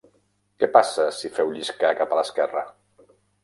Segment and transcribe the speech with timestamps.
[0.63, 2.69] Què passa si feu lliscar cap a l'esquerra?